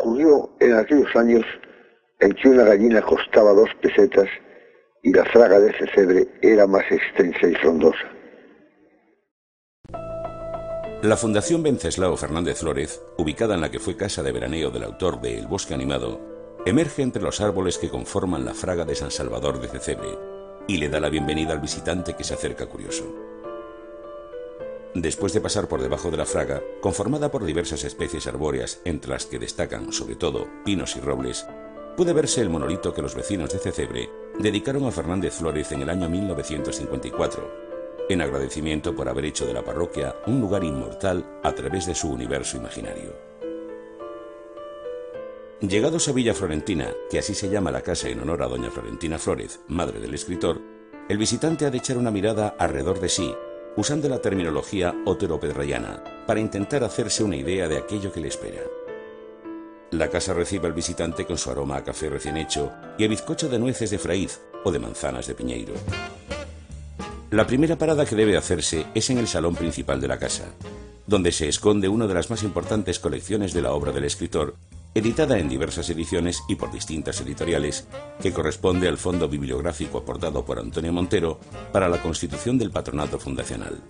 [0.00, 1.44] ocurrió en aquellos años
[2.20, 4.28] en que una gallina costaba dos pesetas
[5.02, 7.98] y la fraga de cebre era más extensa y frondosa.
[11.02, 15.20] La Fundación Venceslao Fernández Flórez, ubicada en la que fue casa de veraneo del autor
[15.22, 16.20] de El Bosque Animado,
[16.66, 20.10] emerge entre los árboles que conforman la fraga de San Salvador de Cecebre
[20.68, 23.29] y le da la bienvenida al visitante que se acerca curioso.
[24.94, 29.24] Después de pasar por debajo de la fraga, conformada por diversas especies arbóreas, entre las
[29.24, 31.46] que destacan, sobre todo, pinos y robles,
[31.96, 35.90] puede verse el monolito que los vecinos de Cecebre dedicaron a Fernández Flórez en el
[35.90, 41.86] año 1954, en agradecimiento por haber hecho de la parroquia un lugar inmortal a través
[41.86, 43.14] de su universo imaginario.
[45.60, 49.18] Llegados a Villa Florentina, que así se llama la casa en honor a doña Florentina
[49.18, 50.60] Flórez, madre del escritor,
[51.08, 53.34] el visitante ha de echar una mirada alrededor de sí,
[53.76, 58.62] usando la terminología oteropedrayana, para intentar hacerse una idea de aquello que le espera.
[59.90, 63.48] La casa recibe al visitante con su aroma a café recién hecho y a bizcocho
[63.48, 65.74] de nueces de fraiz o de manzanas de piñeiro.
[67.30, 70.46] La primera parada que debe hacerse es en el salón principal de la casa,
[71.06, 74.54] donde se esconde una de las más importantes colecciones de la obra del escritor
[74.94, 77.86] editada en diversas ediciones y por distintas editoriales,
[78.20, 81.38] que corresponde al fondo bibliográfico aportado por Antonio Montero
[81.72, 83.80] para la constitución del patronato fundacional.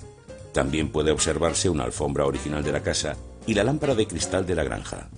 [0.52, 4.54] También puede observarse una alfombra original de la casa y la lámpara de cristal de
[4.54, 5.08] la granja.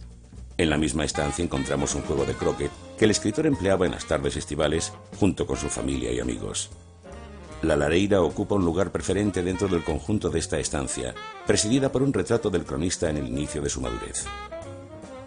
[0.58, 4.06] En la misma estancia encontramos un juego de croquet que el escritor empleaba en las
[4.06, 6.70] tardes estivales junto con su familia y amigos.
[7.62, 11.14] La lareira ocupa un lugar preferente dentro del conjunto de esta estancia,
[11.46, 14.26] presidida por un retrato del cronista en el inicio de su madurez.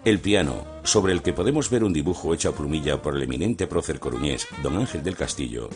[0.06, 3.66] El piano, sobre el que podemos ver un dibujo hecho a plumilla por el eminente
[3.66, 5.68] prócer coruñés don Ángel del Castillo,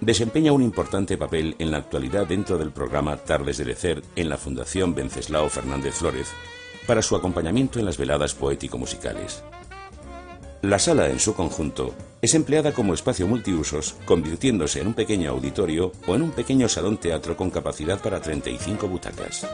[0.00, 4.38] desempeña un importante papel en la actualidad dentro del programa Tardes de Lecer en la
[4.38, 6.28] Fundación Venceslao Fernández Flórez
[6.86, 9.42] para su acompañamiento en las veladas poético-musicales.
[10.62, 15.92] La sala en su conjunto es empleada como espacio multiusos, convirtiéndose en un pequeño auditorio
[16.06, 19.46] o en un pequeño salón teatro con capacidad para 35 butacas.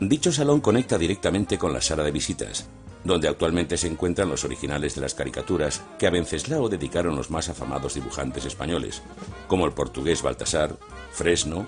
[0.00, 2.66] Dicho salón conecta directamente con la sala de visitas,
[3.04, 7.50] donde actualmente se encuentran los originales de las caricaturas que a Venceslao dedicaron los más
[7.50, 9.02] afamados dibujantes españoles,
[9.46, 10.78] como el portugués Baltasar,
[11.12, 11.66] Fresno,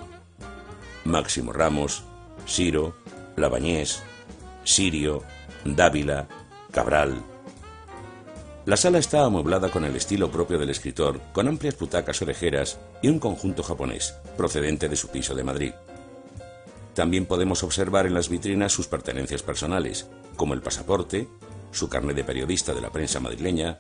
[1.04, 2.04] Máximo Ramos,
[2.47, 2.94] Siro,
[3.37, 4.03] Labañés,
[4.64, 5.22] Sirio,
[5.66, 6.26] Dávila,
[6.70, 7.22] Cabral.
[8.64, 13.09] La sala está amueblada con el estilo propio del escritor, con amplias butacas orejeras y
[13.09, 15.72] un conjunto japonés, procedente de su piso de Madrid.
[16.94, 21.28] También podemos observar en las vitrinas sus pertenencias personales, como el pasaporte,
[21.70, 23.78] su carnet de periodista de la prensa madrileña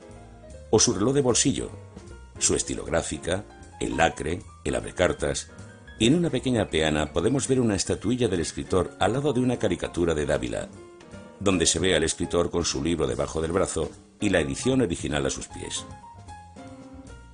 [0.70, 1.70] o su reloj de bolsillo,
[2.38, 3.44] su estilográfica,
[3.80, 5.50] el lacre, el abrecartas,
[5.98, 9.58] y en una pequeña peana podemos ver una estatuilla del escritor al lado de una
[9.58, 10.68] caricatura de Dávila,
[11.38, 13.90] donde se ve al escritor con su libro debajo del brazo
[14.20, 15.84] y la edición original a sus pies.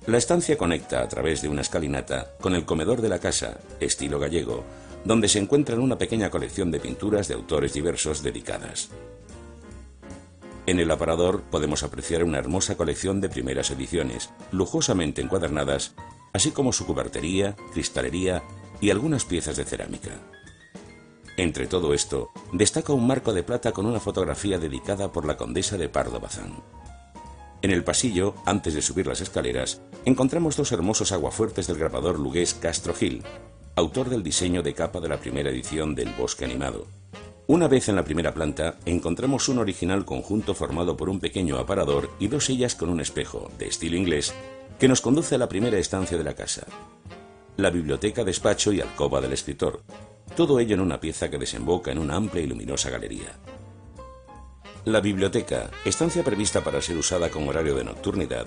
[0.07, 4.19] La estancia conecta a través de una escalinata con el comedor de la casa, estilo
[4.19, 4.63] gallego,
[5.05, 8.89] donde se encuentran una pequeña colección de pinturas de autores diversos dedicadas.
[10.65, 15.95] En el aparador podemos apreciar una hermosa colección de primeras ediciones, lujosamente encuadernadas,
[16.33, 18.43] así como su cubertería, cristalería
[18.79, 20.11] y algunas piezas de cerámica.
[21.37, 25.77] Entre todo esto, destaca un marco de plata con una fotografía dedicada por la condesa
[25.77, 26.61] de Pardo Bazán.
[27.61, 32.53] En el pasillo, antes de subir las escaleras, encontramos dos hermosos aguafuertes del grabador lugués
[32.53, 33.23] Castro Gil,
[33.79, 36.85] autor del diseño de capa de la primera edición del Bosque Animado.
[37.47, 42.09] Una vez en la primera planta, encontramos un original conjunto formado por un pequeño aparador
[42.19, 44.33] y dos sillas con un espejo, de estilo inglés,
[44.77, 46.67] que nos conduce a la primera estancia de la casa.
[47.55, 49.81] La biblioteca, despacho y alcoba del escritor.
[50.35, 53.39] Todo ello en una pieza que desemboca en una amplia y luminosa galería.
[54.83, 58.45] La biblioteca, estancia prevista para ser usada con horario de nocturnidad,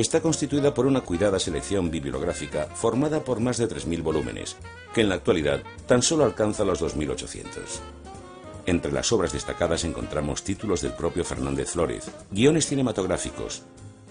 [0.00, 4.56] está constituida por una cuidada selección bibliográfica formada por más de 3.000 volúmenes,
[4.94, 7.44] que en la actualidad tan solo alcanza los 2.800.
[8.66, 13.62] Entre las obras destacadas encontramos títulos del propio Fernández Flórez, guiones cinematográficos,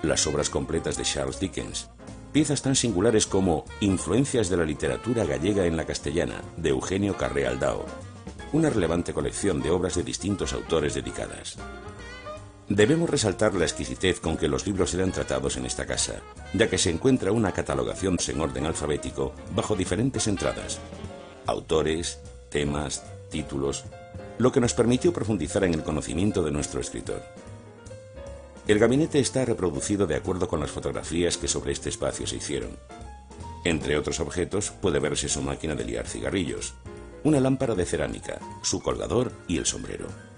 [0.02, 1.90] las obras completas de Charles Dickens,
[2.32, 7.48] piezas tan singulares como Influencias de la literatura gallega en la castellana, de Eugenio Carré
[7.48, 7.86] Aldao,
[8.52, 11.58] una relevante colección de obras de distintos autores dedicadas.
[12.70, 16.22] Debemos resaltar la exquisitez con que los libros eran tratados en esta casa,
[16.54, 20.80] ya que se encuentra una catalogación en orden alfabético bajo diferentes entradas,
[21.48, 22.20] autores,
[22.50, 23.86] temas, títulos,
[24.38, 27.24] lo que nos permitió profundizar en el conocimiento de nuestro escritor.
[28.68, 32.78] El gabinete está reproducido de acuerdo con las fotografías que sobre este espacio se hicieron.
[33.66, 36.76] Entre otros objetos puede verse su máquina de liar cigarrillos,
[37.24, 40.29] una lámpara de cerámica, su colgador y el sombrero.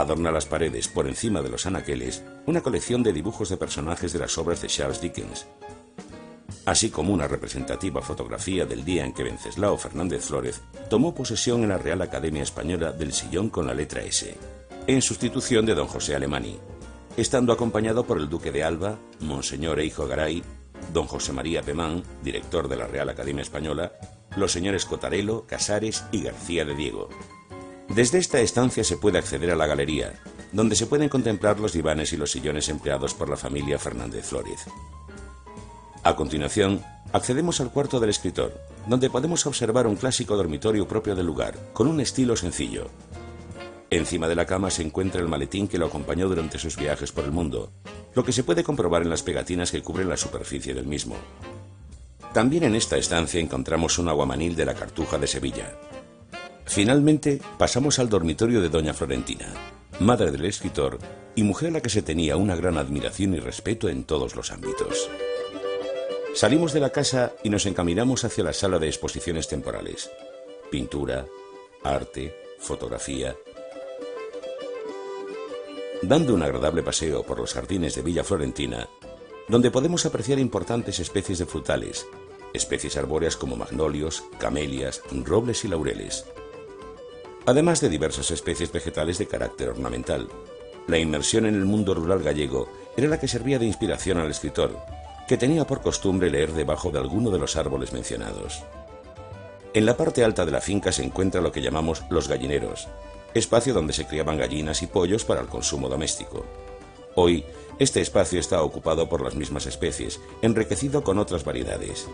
[0.00, 4.20] Adorna las paredes por encima de los anaqueles una colección de dibujos de personajes de
[4.20, 5.46] las obras de Charles Dickens,
[6.64, 11.70] así como una representativa fotografía del día en que Venceslao Fernández Flórez tomó posesión en
[11.70, 14.36] la Real Academia Española del sillón con la letra S,
[14.86, 16.58] en sustitución de don José Alemani,
[17.16, 20.42] estando acompañado por el duque de Alba, Monseñor Eijo Garay,
[20.92, 23.92] don José María Pemán, director de la Real Academia Española,
[24.36, 27.08] los señores Cotarelo, Casares y García de Diego.
[27.88, 30.20] Desde esta estancia se puede acceder a la galería,
[30.52, 34.66] donde se pueden contemplar los divanes y los sillones empleados por la familia Fernández Flórez.
[36.02, 36.82] A continuación,
[37.12, 41.88] accedemos al cuarto del escritor, donde podemos observar un clásico dormitorio propio del lugar, con
[41.88, 42.88] un estilo sencillo.
[43.90, 47.24] Encima de la cama se encuentra el maletín que lo acompañó durante sus viajes por
[47.24, 47.72] el mundo,
[48.14, 51.16] lo que se puede comprobar en las pegatinas que cubren la superficie del mismo.
[52.34, 55.74] También en esta estancia encontramos un aguamanil de la Cartuja de Sevilla.
[56.68, 59.46] Finalmente, pasamos al dormitorio de Doña Florentina,
[60.00, 60.98] madre del escritor
[61.34, 64.52] y mujer a la que se tenía una gran admiración y respeto en todos los
[64.52, 65.08] ámbitos.
[66.34, 70.10] Salimos de la casa y nos encaminamos hacia la sala de exposiciones temporales.
[70.70, 71.26] Pintura,
[71.82, 73.34] arte, fotografía.
[76.02, 78.88] Dando un agradable paseo por los jardines de Villa Florentina,
[79.48, 82.06] donde podemos apreciar importantes especies de frutales,
[82.52, 86.26] especies arbóreas como magnolios, camelias, robles y laureles,
[87.48, 90.28] además de diversas especies vegetales de carácter ornamental.
[90.86, 94.78] La inmersión en el mundo rural gallego era la que servía de inspiración al escritor,
[95.26, 98.62] que tenía por costumbre leer debajo de alguno de los árboles mencionados.
[99.72, 102.86] En la parte alta de la finca se encuentra lo que llamamos los gallineros,
[103.32, 106.44] espacio donde se criaban gallinas y pollos para el consumo doméstico.
[107.14, 107.46] Hoy,
[107.78, 112.08] este espacio está ocupado por las mismas especies, enriquecido con otras variedades.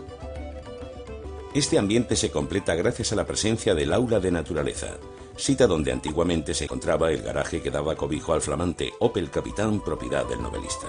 [1.53, 4.97] Este ambiente se completa gracias a la presencia del aula de naturaleza,
[5.37, 10.25] cita donde antiguamente se encontraba el garaje que daba cobijo al flamante Opel Capitán propiedad
[10.25, 10.87] del novelista.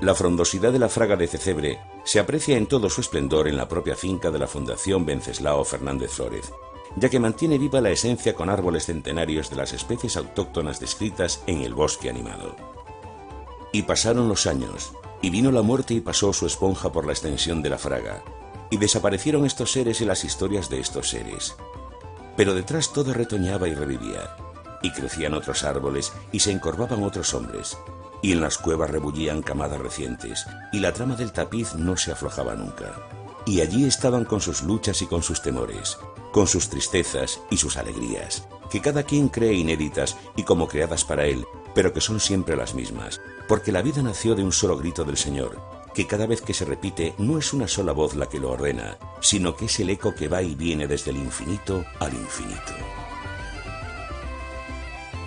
[0.00, 3.68] La frondosidad de la fraga de Cecebre se aprecia en todo su esplendor en la
[3.68, 6.52] propia finca de la Fundación Venceslao Fernández Flórez,
[6.96, 11.62] ya que mantiene viva la esencia con árboles centenarios de las especies autóctonas descritas en
[11.62, 12.56] el bosque animado.
[13.72, 14.92] Y pasaron los años,
[15.22, 18.22] y vino la muerte y pasó su esponja por la extensión de la fraga,
[18.70, 21.56] y desaparecieron estos seres y las historias de estos seres.
[22.36, 24.36] Pero detrás todo retoñaba y revivía,
[24.82, 27.78] y crecían otros árboles y se encorvaban otros hombres,
[28.22, 32.54] y en las cuevas rebullían camadas recientes, y la trama del tapiz no se aflojaba
[32.54, 32.94] nunca.
[33.46, 35.98] Y allí estaban con sus luchas y con sus temores,
[36.32, 41.26] con sus tristezas y sus alegrías, que cada quien cree inéditas y como creadas para
[41.26, 45.04] él, pero que son siempre las mismas, porque la vida nació de un solo grito
[45.04, 45.60] del Señor,
[45.96, 48.98] que cada vez que se repite no es una sola voz la que lo ordena,
[49.20, 52.74] sino que es el eco que va y viene desde el infinito al infinito.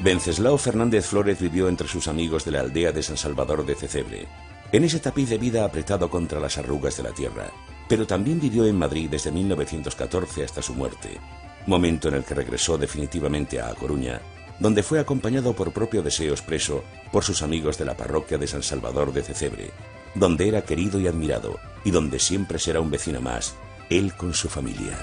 [0.04, 4.28] Venceslao Fernández Flórez vivió entre sus amigos de la aldea de San Salvador de Cecebre,
[4.72, 7.50] en ese tapiz de vida apretado contra las arrugas de la tierra,
[7.88, 11.18] pero también vivió en Madrid desde 1914 hasta su muerte,
[11.66, 14.22] momento en el que regresó definitivamente a A Coruña,
[14.60, 18.62] donde fue acompañado por propio deseo expreso por sus amigos de la parroquia de San
[18.62, 19.72] Salvador de Cecebre,
[20.16, 23.56] donde era querido y admirado, y donde siempre será un vecino más,
[23.90, 24.98] él con su familia.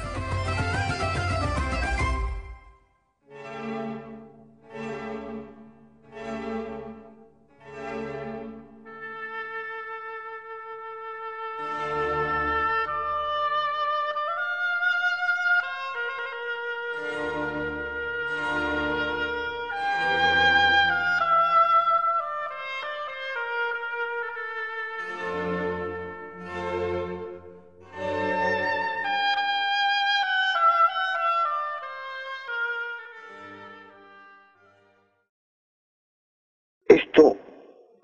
[36.97, 37.37] Esto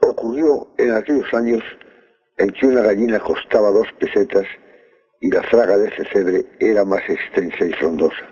[0.02, 1.62] ocurrió en aquellos años
[2.36, 4.44] en que una gallina costaba dos pesetas
[5.20, 8.28] y la fraga de cecebre era más extensa y frondosa.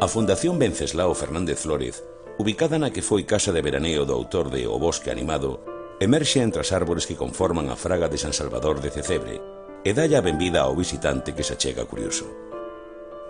[0.00, 2.02] A Fundación Venceslao Fernández Flórez,
[2.38, 5.62] ubicada na que foi casa de veraneo do autor de O Bosque Animado,
[6.02, 9.38] emerxe entre as árbores que conforman a fraga de San Salvador de Cecebre
[9.86, 12.51] e dalla a benvida ao visitante que se achega curioso.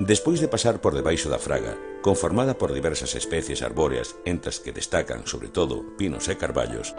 [0.03, 4.75] Despois de pasar por debaixo da fraga, conformada por diversas especies arbóreas entre as que
[4.75, 6.91] destacan, sobre todo, pinos e carballos,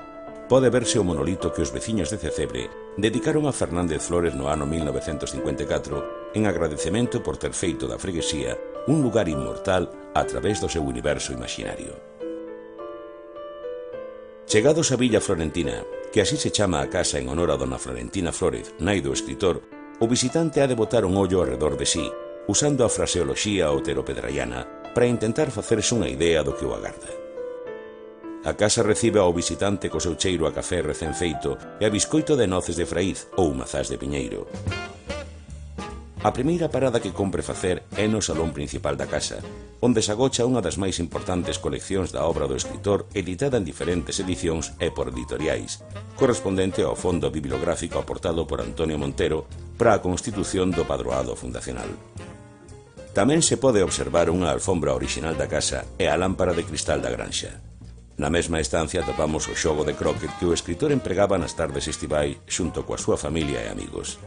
[0.48, 4.64] pode verse o monolito que os veciños de Cecebre dedicaron a Fernández Flores no ano
[4.64, 8.56] 1954 en agradecemento por ter feito da freguesía
[8.88, 12.00] un lugar inmortal a través do seu universo imaginario.
[14.48, 15.84] Chegados a Villa Florentina,
[16.16, 19.60] que así se chama a casa en honor a dona Florentina Flórez, nai do escritor,
[20.00, 22.08] o visitante ha de botar un ollo alrededor de sí
[22.48, 27.24] usando a fraseoloxía oteropedraiana para intentar facerse unha idea do que o agarda.
[28.44, 32.36] A casa recibe ao visitante co seu cheiro a café recén feito e a biscoito
[32.36, 34.44] de noces de fraíz ou mazás de piñeiro.
[36.24, 39.40] A primeira parada que compre facer é no salón principal da casa,
[39.84, 44.20] onde se agocha unha das máis importantes coleccións da obra do escritor editada en diferentes
[44.24, 45.84] edicións e por editoriais,
[46.20, 51.92] correspondente ao fondo bibliográfico aportado por Antonio Montero para a constitución do padroado fundacional.
[53.14, 57.14] Tamén se pode observar unha alfombra orixinal da casa e a lámpara de cristal da
[57.14, 57.62] granxa.
[58.18, 62.42] Na mesma estancia topamos o xogo de croquet que o escritor empregaba nas tardes estivai
[62.50, 64.18] xunto coa súa familia e amigos.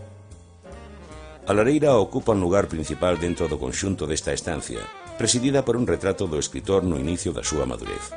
[1.46, 4.82] A lareira ocupa un lugar principal dentro do conxunto desta estancia,
[5.18, 8.14] presidida por un retrato do escritor no inicio da súa madurez.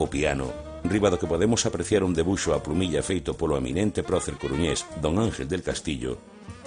[0.00, 0.48] O piano,
[0.80, 5.20] riba do que podemos apreciar un debuxo a plumilla feito polo eminente prócer coruñés Don
[5.20, 6.16] Ángel del Castillo,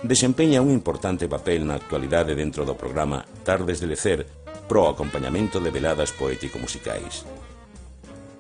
[0.04, 4.28] desempeña un importante papel na actualidade dentro do programa Tardes de Lecer
[4.68, 7.24] pro acompañamento de veladas poético-musicais.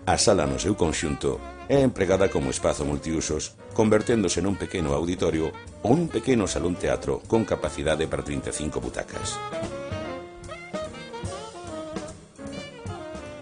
[0.03, 1.39] A sala no seu conxunto
[1.71, 5.55] é empregada como espazo multiusos, converténdose nun pequeno auditorio
[5.87, 9.39] ou un pequeno salón teatro con capacidade para 35 butacas.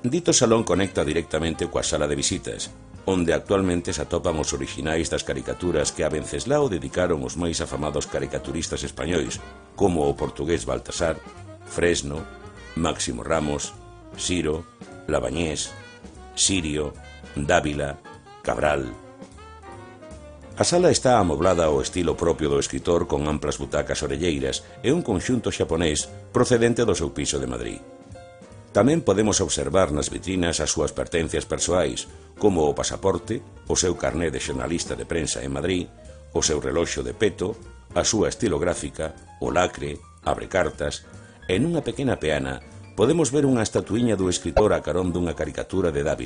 [0.06, 2.70] Dito salón conecta directamente coa sala de visitas,
[3.06, 8.06] onde actualmente se atopan os orixinais das caricaturas que a Venceslao dedicaron os máis afamados
[8.06, 9.42] caricaturistas españois,
[9.74, 11.18] como o portugués Baltasar,
[11.66, 12.22] Fresno,
[12.76, 13.74] Máximo Ramos,
[14.18, 14.64] Siro,
[15.08, 15.74] Labañés,
[16.36, 16.94] Sirio,
[17.36, 17.98] Dávila,
[18.44, 18.92] Cabral.
[20.58, 25.02] A sala está amoblada ao estilo propio do escritor con amplas butacas orelleiras e un
[25.02, 27.82] conxunto xaponés procedente do seu piso de Madrid.
[28.72, 32.08] Tamén podemos observar nas vitrinas as súas pertencias persoais,
[32.40, 35.92] como o pasaporte, o seu carné de xornalista de prensa en Madrid,
[36.32, 37.60] o seu reloxo de peto,
[37.92, 39.12] a súa estilográfica,
[39.44, 41.04] o lacre, abre cartas,
[41.52, 42.64] e nunha pequena peana
[42.96, 46.20] podemos ver unha estatuíña do escritor a carón dunha caricatura de Dávila.